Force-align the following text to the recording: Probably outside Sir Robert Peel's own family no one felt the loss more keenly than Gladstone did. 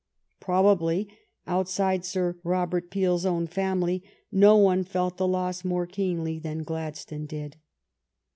Probably 0.39 1.07
outside 1.45 2.03
Sir 2.05 2.35
Robert 2.43 2.89
Peel's 2.89 3.23
own 3.23 3.45
family 3.45 4.01
no 4.31 4.57
one 4.57 4.83
felt 4.83 5.17
the 5.17 5.27
loss 5.27 5.63
more 5.63 5.85
keenly 5.85 6.39
than 6.39 6.63
Gladstone 6.63 7.27
did. 7.27 7.57